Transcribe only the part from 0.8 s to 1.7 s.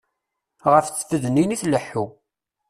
tfednin i